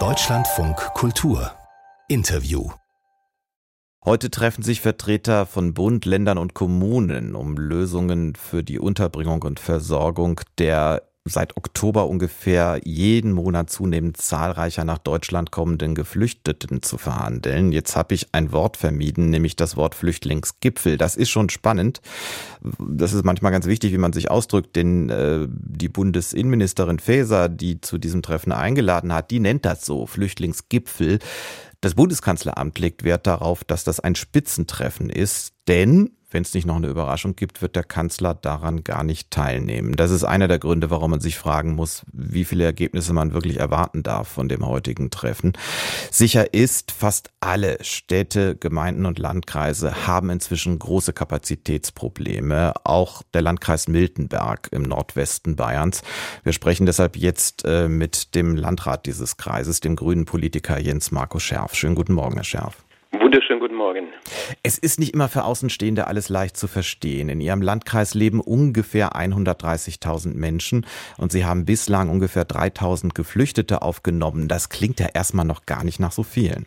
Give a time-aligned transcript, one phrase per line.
[0.00, 1.52] Deutschlandfunk Kultur.
[2.08, 2.70] Interview.
[4.04, 9.60] Heute treffen sich Vertreter von Bund, Ländern und Kommunen, um Lösungen für die Unterbringung und
[9.60, 17.72] Versorgung der seit Oktober ungefähr jeden Monat zunehmend zahlreicher nach Deutschland kommenden Geflüchteten zu verhandeln.
[17.72, 20.98] Jetzt habe ich ein Wort vermieden, nämlich das Wort Flüchtlingsgipfel.
[20.98, 22.02] Das ist schon spannend.
[22.78, 27.80] Das ist manchmal ganz wichtig, wie man sich ausdrückt, denn äh, die Bundesinnenministerin Faeser, die
[27.80, 31.20] zu diesem Treffen eingeladen hat, die nennt das so, Flüchtlingsgipfel.
[31.80, 36.74] Das Bundeskanzleramt legt Wert darauf, dass das ein Spitzentreffen ist, denn wenn es nicht noch
[36.74, 39.94] eine Überraschung gibt, wird der Kanzler daran gar nicht teilnehmen.
[39.94, 43.60] Das ist einer der Gründe, warum man sich fragen muss, wie viele Ergebnisse man wirklich
[43.60, 45.52] erwarten darf von dem heutigen Treffen.
[46.10, 52.72] Sicher ist, fast alle Städte, Gemeinden und Landkreise haben inzwischen große Kapazitätsprobleme.
[52.82, 56.02] Auch der Landkreis Miltenberg im Nordwesten Bayerns.
[56.42, 61.38] Wir sprechen deshalb jetzt äh, mit dem Landrat dieses Kreises, dem grünen Politiker Jens Marco
[61.38, 61.76] Scherf.
[61.76, 62.83] Schönen guten Morgen, Herr Scherf.
[63.34, 64.12] Wunderschönen guten Morgen.
[64.62, 67.28] Es ist nicht immer für Außenstehende alles leicht zu verstehen.
[67.28, 70.86] In Ihrem Landkreis leben ungefähr 130.000 Menschen
[71.18, 74.46] und Sie haben bislang ungefähr 3.000 Geflüchtete aufgenommen.
[74.46, 76.66] Das klingt ja erstmal noch gar nicht nach so vielen.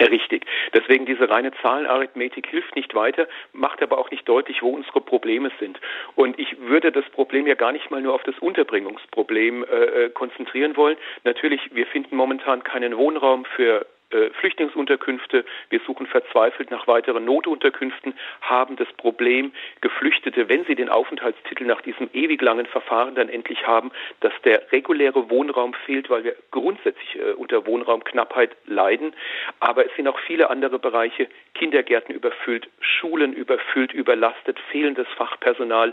[0.00, 0.44] Richtig.
[0.74, 5.52] Deswegen diese reine Zahlenarithmetik hilft nicht weiter, macht aber auch nicht deutlich, wo unsere Probleme
[5.60, 5.78] sind.
[6.16, 10.10] Und ich würde das Problem ja gar nicht mal nur auf das Unterbringungsproblem äh, äh
[10.10, 10.96] konzentrieren wollen.
[11.22, 15.44] Natürlich, wir finden momentan keinen Wohnraum für äh, Flüchtlingsunterkünfte.
[15.68, 21.82] Wir suchen verzweifelt nach weiteren Notunterkünften, haben das Problem, Geflüchtete, wenn sie den Aufenthaltstitel nach
[21.82, 27.16] diesem ewig langen Verfahren dann endlich haben, dass der reguläre Wohnraum fehlt, weil wir grundsätzlich
[27.16, 29.12] äh, unter Wohnraumknappheit leiden.
[29.60, 35.92] Aber es sind auch viele andere Bereiche, Kindergärten überfüllt, Schulen überfüllt, überlastet, fehlendes Fachpersonal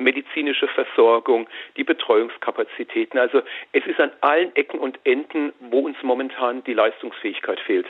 [0.00, 3.18] medizinische Versorgung, die Betreuungskapazitäten.
[3.18, 7.86] Also es ist an allen Ecken und Enden, wo uns momentan die Leistungsfähigkeit fehlt.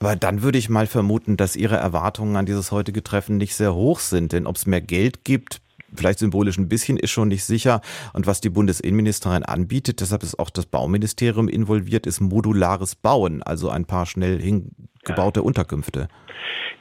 [0.00, 3.74] Aber dann würde ich mal vermuten, dass Ihre Erwartungen an dieses heutige Treffen nicht sehr
[3.74, 4.32] hoch sind.
[4.32, 5.60] Denn ob es mehr Geld gibt,
[5.94, 7.80] vielleicht symbolisch ein bisschen, ist schon nicht sicher.
[8.12, 13.68] Und was die Bundesinnenministerin anbietet, deshalb ist auch das Bauministerium involviert, ist modulares Bauen, also
[13.68, 15.42] ein paar schnell hingebaute.
[15.42, 16.08] Unterkünfte.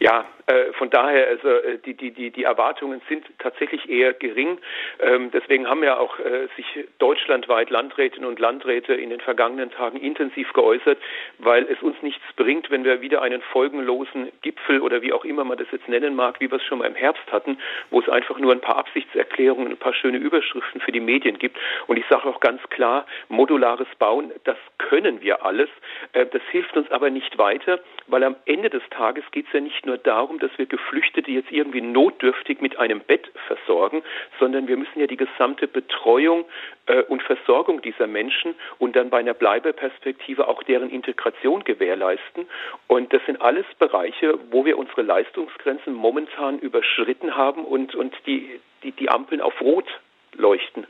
[0.01, 4.57] Ja, äh, von daher, also äh, die, die, die, die Erwartungen sind tatsächlich eher gering.
[4.99, 9.99] Ähm, deswegen haben ja auch äh, sich deutschlandweit Landrätinnen und Landräte in den vergangenen Tagen
[9.99, 10.97] intensiv geäußert,
[11.37, 15.43] weil es uns nichts bringt, wenn wir wieder einen folgenlosen Gipfel oder wie auch immer
[15.43, 17.59] man das jetzt nennen mag, wie wir es schon mal im Herbst hatten,
[17.91, 21.59] wo es einfach nur ein paar Absichtserklärungen, ein paar schöne Überschriften für die Medien gibt.
[21.85, 25.69] Und ich sage auch ganz klar, modulares Bauen, das können wir alles.
[26.13, 27.79] Das hilft uns aber nicht weiter,
[28.11, 31.51] weil am Ende des Tages geht es ja nicht nur darum, dass wir Geflüchtete jetzt
[31.51, 34.03] irgendwie notdürftig mit einem Bett versorgen,
[34.39, 36.45] sondern wir müssen ja die gesamte Betreuung
[36.87, 42.47] äh, und Versorgung dieser Menschen und dann bei einer Bleibeperspektive auch deren Integration gewährleisten.
[42.87, 48.59] Und das sind alles Bereiche, wo wir unsere Leistungsgrenzen momentan überschritten haben und, und die,
[48.83, 49.87] die, die Ampeln auf Rot
[50.33, 50.85] leuchten.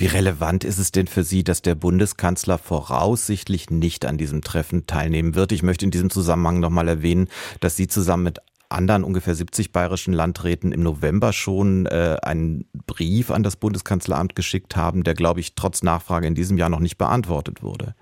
[0.00, 4.86] Wie relevant ist es denn für Sie, dass der Bundeskanzler voraussichtlich nicht an diesem Treffen
[4.86, 5.52] teilnehmen wird?
[5.52, 7.28] Ich möchte in diesem Zusammenhang nochmal erwähnen,
[7.60, 8.38] dass Sie zusammen mit
[8.70, 14.76] anderen ungefähr 70 bayerischen Landräten im November schon äh, einen Brief an das Bundeskanzleramt geschickt
[14.76, 17.94] haben, der, glaube ich, trotz Nachfrage in diesem Jahr noch nicht beantwortet wurde.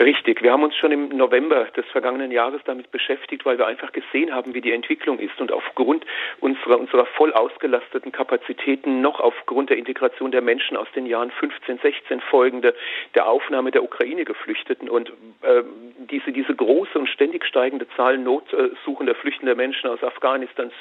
[0.00, 0.42] Richtig.
[0.42, 4.34] Wir haben uns schon im November des vergangenen Jahres damit beschäftigt, weil wir einfach gesehen
[4.34, 6.04] haben, wie die Entwicklung ist und aufgrund
[6.40, 11.78] unserer, unserer voll ausgelasteten Kapazitäten noch aufgrund der Integration der Menschen aus den Jahren 15,
[11.78, 12.74] 16 folgende,
[13.14, 15.10] der Aufnahme der Ukraine-Geflüchteten und
[15.42, 15.62] äh,
[16.10, 20.15] diese, diese große und ständig steigende Zahl notsuchender, flüchtender Menschen aus Afghanistan,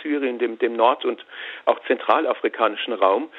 [0.02, 1.26] Syrien, dem, dem nord- und
[1.66, 3.30] auch zentralafrikanischen Raum.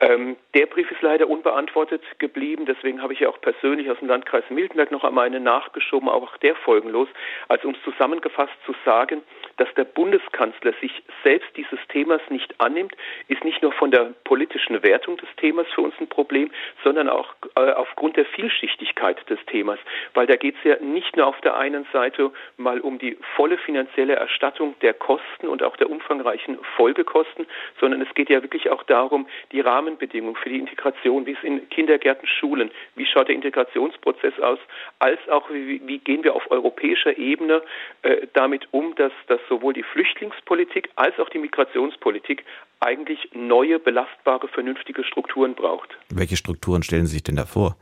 [0.00, 2.66] Ähm, der Brief ist leider unbeantwortet geblieben.
[2.66, 6.36] Deswegen habe ich ja auch persönlich aus dem Landkreis Miltenberg noch einmal einen nachgeschoben, auch
[6.38, 7.08] der folgenlos.
[7.48, 9.22] Also um es zusammengefasst zu sagen,
[9.56, 12.94] dass der Bundeskanzler sich selbst dieses Themas nicht annimmt,
[13.28, 16.50] ist nicht nur von der politischen Wertung des Themas für uns ein Problem,
[16.84, 19.78] sondern auch äh, aufgrund der Vielschichtigkeit des Themas.
[20.14, 23.58] Weil da geht es ja nicht nur auf der einen Seite mal um die volle
[23.58, 27.46] finanzielle Erstattung der Kosten und auch der umfangreichen Folgekosten,
[27.80, 31.68] sondern es geht ja wirklich auch darum, die Rahmenbedingungen für die Integration, wie es in
[31.68, 34.58] Kindergärten, Schulen, wie schaut der Integrationsprozess aus,
[34.98, 37.62] als auch wie, wie gehen wir auf europäischer Ebene
[38.02, 42.44] äh, damit um, dass, dass sowohl die Flüchtlingspolitik als auch die Migrationspolitik
[42.80, 45.90] eigentlich neue, belastbare, vernünftige Strukturen braucht.
[46.10, 47.76] Welche Strukturen stellen Sie sich denn da vor?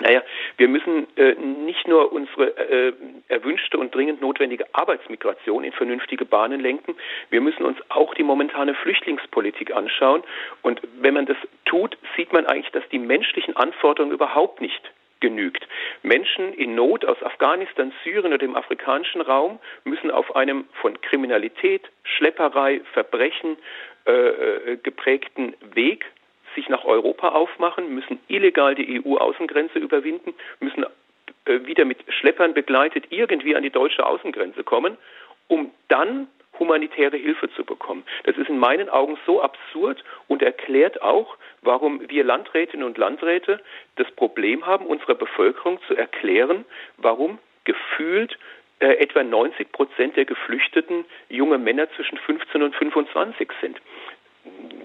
[0.00, 0.22] Naja,
[0.56, 2.92] wir müssen äh, nicht nur unsere äh,
[3.28, 6.96] erwünschte und dringend notwendige Arbeitsmigration in vernünftige Bahnen lenken,
[7.30, 10.24] wir müssen uns auch die momentane Flüchtlingspolitik anschauen.
[10.62, 14.82] Und wenn man das tut, sieht man eigentlich, dass die menschlichen Anforderungen überhaupt nicht
[15.20, 15.66] genügt.
[16.02, 21.82] Menschen in Not aus Afghanistan, Syrien oder dem afrikanischen Raum müssen auf einem von Kriminalität,
[22.02, 23.56] Schlepperei, Verbrechen
[24.06, 26.04] äh, äh geprägten Weg
[26.54, 30.84] sich nach Europa aufmachen, müssen illegal die EU-Außengrenze überwinden, müssen
[31.44, 34.96] äh, wieder mit Schleppern begleitet irgendwie an die deutsche Außengrenze kommen,
[35.48, 36.28] um dann
[36.58, 38.04] humanitäre Hilfe zu bekommen.
[38.24, 43.60] Das ist in meinen Augen so absurd und erklärt auch, warum wir Landrätinnen und Landräte
[43.96, 46.64] das Problem haben, unserer Bevölkerung zu erklären,
[46.96, 48.38] warum gefühlt
[48.78, 53.80] äh, etwa 90 Prozent der Geflüchteten junge Männer zwischen 15 und 25 sind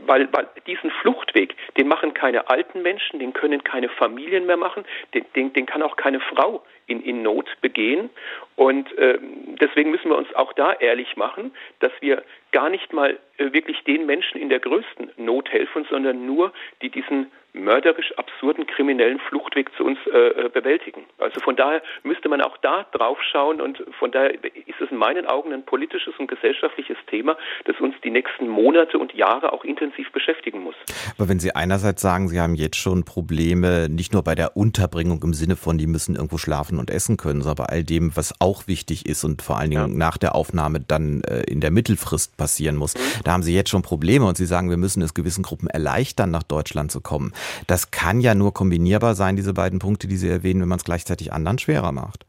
[0.05, 4.83] weil, weil diesen Fluchtweg, den machen keine alten Menschen, den können keine Familien mehr machen,
[5.13, 8.09] den, den, den kann auch keine Frau in, in Not begehen.
[8.55, 9.19] Und äh,
[9.61, 13.83] deswegen müssen wir uns auch da ehrlich machen, dass wir gar nicht mal äh, wirklich
[13.83, 19.69] den Menschen in der größten Not helfen, sondern nur die diesen mörderisch absurden kriminellen Fluchtweg
[19.75, 21.05] zu uns äh, äh, bewältigen.
[21.17, 24.97] Also von daher müsste man auch da drauf schauen und von daher ist es in
[24.97, 29.63] meinen Augen ein politisches und gesellschaftliches Thema, das uns die nächsten Monate und Jahre auch
[29.63, 30.75] intensiv beschäftigen muss.
[31.17, 35.21] Aber wenn Sie einerseits sagen, Sie haben jetzt schon Probleme, nicht nur bei der Unterbringung
[35.23, 38.33] im Sinne von, die müssen irgendwo schlafen und essen können, sondern bei all dem, was
[38.39, 39.97] auch wichtig ist und vor allen Dingen ja.
[39.97, 43.23] nach der Aufnahme dann äh, in der Mittelfrist passieren muss, mhm.
[43.23, 46.29] da haben Sie jetzt schon Probleme und Sie sagen, wir müssen es gewissen Gruppen erleichtern,
[46.29, 47.33] nach Deutschland zu kommen.
[47.67, 50.85] Das kann ja nur kombinierbar sein, diese beiden Punkte, die Sie erwähnen, wenn man es
[50.85, 52.25] gleichzeitig anderen schwerer macht.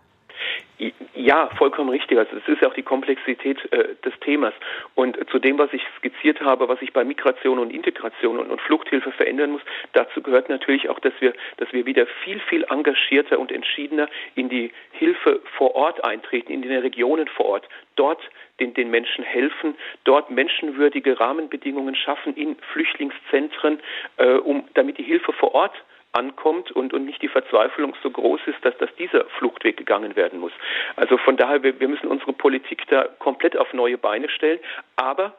[1.20, 2.16] Ja, vollkommen richtig.
[2.18, 4.54] Also das ist ja auch die Komplexität äh, des Themas.
[4.94, 8.58] Und zu dem, was ich skizziert habe, was sich bei Migration und Integration und, und,
[8.62, 9.60] Fluchthilfe verändern muss,
[9.92, 14.48] dazu gehört natürlich auch, dass wir, dass wir wieder viel, viel engagierter und entschiedener in
[14.48, 18.22] die Hilfe vor Ort eintreten, in den Regionen vor Ort, dort
[18.58, 19.74] den, den Menschen helfen,
[20.04, 23.80] dort menschenwürdige Rahmenbedingungen schaffen in Flüchtlingszentren,
[24.16, 25.74] äh, um, damit die Hilfe vor Ort
[26.12, 30.40] ankommt und, und nicht die Verzweiflung so groß ist, dass, dass dieser Fluchtweg gegangen werden
[30.40, 30.52] muss.
[30.96, 34.58] Also von daher, wir, wir müssen unsere Politik da komplett auf neue Beine stellen,
[34.96, 35.34] aber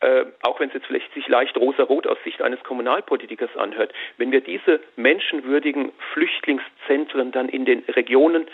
[0.00, 4.30] äh, auch wenn es jetzt vielleicht sich leicht rosa-rot aus Sicht eines Kommunalpolitikers anhört, wenn
[4.30, 8.46] wir diese menschenwürdigen Flüchtlingszentren dann in den Regionen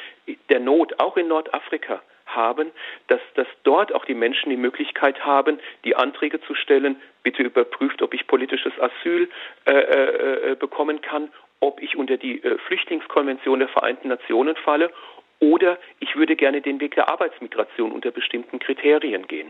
[0.51, 2.71] der Not, auch in Nordafrika, haben,
[3.09, 8.01] dass, dass dort auch die Menschen die Möglichkeit haben, die Anträge zu stellen, bitte überprüft,
[8.03, 9.29] ob ich politisches Asyl
[9.67, 11.29] äh, äh, äh bekommen kann
[11.62, 14.91] ob ich unter die äh, Flüchtlingskonvention der Vereinten Nationen falle
[15.38, 19.49] oder ich würde gerne den Weg der Arbeitsmigration unter bestimmten Kriterien gehen.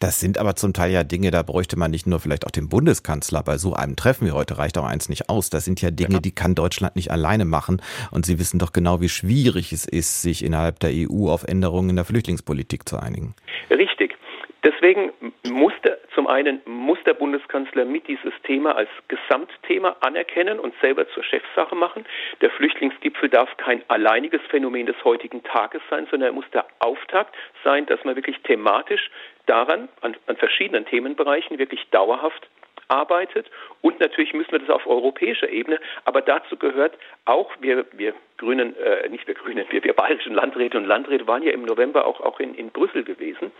[0.00, 2.68] Das sind aber zum Teil ja Dinge, da bräuchte man nicht nur vielleicht auch den
[2.68, 3.42] Bundeskanzler.
[3.42, 5.48] Bei so einem Treffen wie heute reicht auch eins nicht aus.
[5.48, 7.80] Das sind ja Dinge, die kann Deutschland nicht alleine machen.
[8.10, 11.90] Und Sie wissen doch genau, wie schwierig es ist, sich innerhalb der EU auf Änderungen
[11.90, 13.34] in der Flüchtlingspolitik zu einigen.
[13.70, 14.16] Richtig.
[14.64, 15.12] Deswegen
[15.44, 21.24] musste zum einen muss der Bundeskanzler mit dieses Thema als Gesamtthema anerkennen und selber zur
[21.24, 22.04] Chefsache machen.
[22.40, 27.34] Der Flüchtlingsgipfel darf kein alleiniges Phänomen des heutigen Tages sein, sondern er muss der Auftakt
[27.64, 29.10] sein, dass man wirklich thematisch
[29.46, 32.48] daran, an, an verschiedenen Themenbereichen wirklich dauerhaft
[32.88, 33.50] arbeitet.
[33.80, 35.80] Und natürlich müssen wir das auf europäischer Ebene.
[36.04, 40.76] Aber dazu gehört auch, wir, wir Grünen, äh, nicht wir Grünen, wir, wir bayerischen Landräte
[40.76, 43.52] und Landräte waren ja im November auch, auch in, in Brüssel gewesen,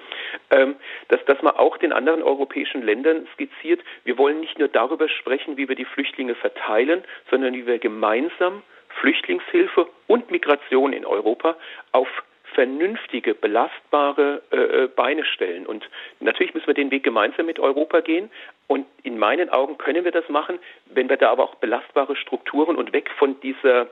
[0.50, 0.76] ähm,
[1.08, 5.56] dass, dass man auch den anderen europäischen Ländern skizziert, wir wollen nicht nur darüber sprechen,
[5.56, 8.62] wie wir die Flüchtlinge verteilen, sondern wie wir gemeinsam
[9.00, 11.56] Flüchtlingshilfe und Migration in Europa
[11.92, 12.08] auf
[12.54, 15.66] vernünftige, belastbare äh, äh, Beine stellen.
[15.66, 15.88] Und
[16.20, 18.30] natürlich müssen wir den Weg gemeinsam mit Europa gehen.
[18.72, 22.76] Und in meinen Augen können wir das machen, wenn wir da aber auch belastbare Strukturen
[22.76, 23.82] und weg von dieser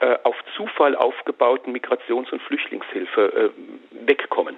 [0.00, 4.56] äh, auf Zufall aufgebauten Migrations- und Flüchtlingshilfe äh, wegkommen.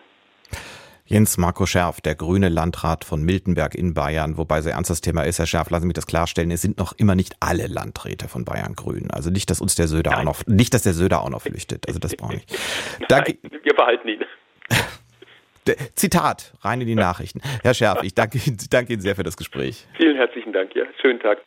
[1.05, 5.25] Jens Marco Schärf, der grüne Landrat von Miltenberg in Bayern, wobei sehr ernst das Thema
[5.25, 8.29] ist, Herr Schärf, lassen Sie mich das klarstellen, es sind noch immer nicht alle Landräte
[8.29, 9.11] von Bayern grün.
[9.11, 10.21] Also nicht, dass uns der Söder Nein.
[10.21, 11.89] auch noch, nicht, dass der Söder auch noch flüchtet.
[11.89, 12.47] Also das brauche ich.
[13.09, 13.37] Danke.
[13.65, 14.25] Wir behalten ihn.
[15.95, 17.41] Zitat, rein in die Nachrichten.
[17.63, 18.39] Herr Schärf, ich danke,
[18.71, 19.87] danke Ihnen sehr für das Gespräch.
[19.97, 20.85] Vielen herzlichen Dank, ja.
[21.01, 21.39] Schönen Tag.